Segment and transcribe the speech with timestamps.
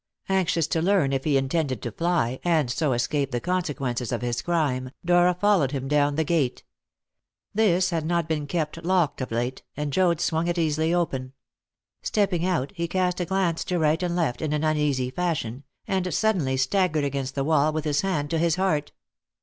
[0.29, 4.41] Anxious to learn if he intended to fly, and so escape the consequences of his
[4.41, 6.63] crime, Dora followed him down to the gate.
[7.53, 11.33] This had not been kept locked of late, and Joad swung it easily open.
[12.01, 16.11] Stepping out, he cast a glance to right and left in an uneasy fashion, and
[16.11, 18.93] suddenly staggered against the wall with his hand to his heart.